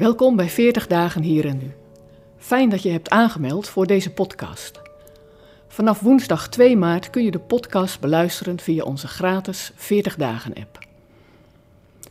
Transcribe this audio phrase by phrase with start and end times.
[0.00, 1.72] Welkom bij 40 dagen hier en nu.
[2.36, 4.80] Fijn dat je hebt aangemeld voor deze podcast.
[5.68, 10.78] Vanaf woensdag 2 maart kun je de podcast beluisteren via onze gratis 40 dagen app.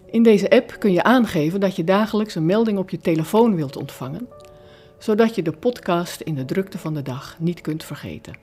[0.05, 3.75] In deze app kun je aangeven dat je dagelijks een melding op je telefoon wilt
[3.75, 4.27] ontvangen,
[4.97, 8.33] zodat je de podcast in de drukte van de dag niet kunt vergeten.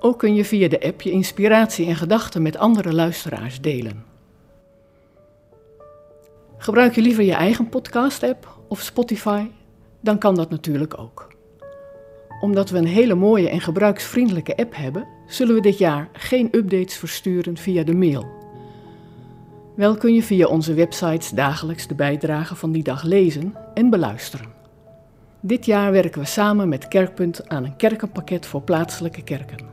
[0.00, 4.09] Ook kun je via de app je inspiratie en gedachten met andere luisteraars delen.
[6.62, 9.46] Gebruik je liever je eigen podcast-app of Spotify?
[10.00, 11.28] Dan kan dat natuurlijk ook.
[12.40, 16.96] Omdat we een hele mooie en gebruiksvriendelijke app hebben, zullen we dit jaar geen updates
[16.96, 18.26] versturen via de mail.
[19.76, 24.52] Wel kun je via onze websites dagelijks de bijdrage van die dag lezen en beluisteren.
[25.40, 29.66] Dit jaar werken we samen met Kerkpunt aan een kerkenpakket voor plaatselijke kerken.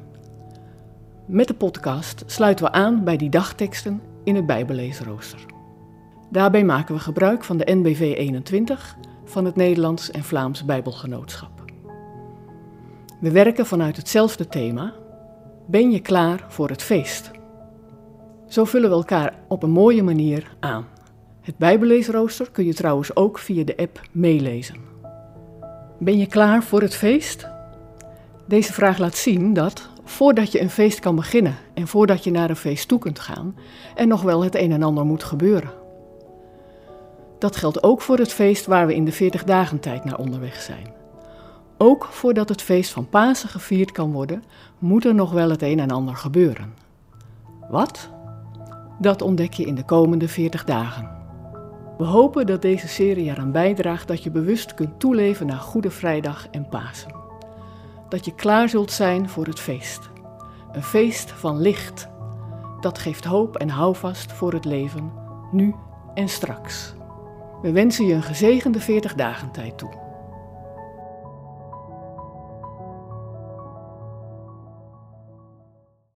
[1.26, 5.57] Met de podcast sluiten we aan bij die dagteksten in het Bijbelleesrooster.
[6.30, 11.64] Daarbij maken we gebruik van de NBV 21 van het Nederlands en Vlaams Bijbelgenootschap.
[13.20, 14.94] We werken vanuit hetzelfde thema.
[15.66, 17.32] Ben je klaar voor het feest?
[18.48, 20.86] Zo vullen we elkaar op een mooie manier aan.
[21.42, 24.76] Het Bijbelleesrooster kun je trouwens ook via de app meelezen.
[26.00, 27.48] Ben je klaar voor het feest?
[28.48, 32.50] Deze vraag laat zien dat, voordat je een feest kan beginnen en voordat je naar
[32.50, 33.56] een feest toe kunt gaan,
[33.96, 35.86] er nog wel het een en ander moet gebeuren.
[37.40, 40.62] Dat geldt ook voor het feest waar we in de 40 dagen tijd naar onderweg
[40.62, 40.94] zijn.
[41.78, 44.44] Ook voordat het feest van Pasen gevierd kan worden,
[44.80, 46.74] moet er nog wel het een en ander gebeuren.
[47.70, 48.10] Wat?
[49.00, 51.16] Dat ontdek je in de komende 40 dagen.
[51.98, 56.48] We hopen dat deze serie eraan bijdraagt dat je bewust kunt toeleven naar Goede Vrijdag
[56.52, 57.16] en Pasen.
[58.10, 60.10] Dat je klaar zult zijn voor het feest.
[60.72, 62.08] Een feest van licht.
[62.82, 65.12] Dat geeft hoop en houvast voor het leven,
[65.52, 65.76] nu
[66.14, 66.96] en straks.
[67.62, 70.07] We wensen je een gezegende 40 dagen tijd toe.